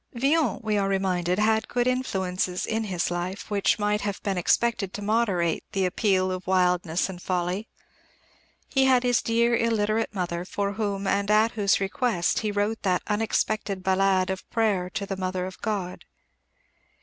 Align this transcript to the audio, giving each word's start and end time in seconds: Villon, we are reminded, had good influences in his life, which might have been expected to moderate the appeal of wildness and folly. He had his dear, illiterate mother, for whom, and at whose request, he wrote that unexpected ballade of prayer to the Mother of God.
Villon, 0.13 0.61
we 0.63 0.79
are 0.79 0.89
reminded, 0.89 1.37
had 1.37 1.67
good 1.67 1.85
influences 1.85 2.65
in 2.65 2.85
his 2.85 3.11
life, 3.11 3.51
which 3.51 3.77
might 3.77 4.01
have 4.01 4.19
been 4.23 4.35
expected 4.35 4.95
to 4.95 5.01
moderate 5.03 5.63
the 5.73 5.85
appeal 5.85 6.31
of 6.31 6.47
wildness 6.47 7.07
and 7.07 7.21
folly. 7.21 7.67
He 8.67 8.85
had 8.85 9.03
his 9.03 9.21
dear, 9.21 9.55
illiterate 9.55 10.11
mother, 10.11 10.43
for 10.43 10.71
whom, 10.73 11.05
and 11.05 11.29
at 11.29 11.51
whose 11.51 11.79
request, 11.79 12.39
he 12.39 12.49
wrote 12.51 12.81
that 12.81 13.03
unexpected 13.05 13.83
ballade 13.83 14.31
of 14.31 14.49
prayer 14.49 14.89
to 14.89 15.05
the 15.05 15.17
Mother 15.17 15.45
of 15.45 15.61
God. 15.61 16.03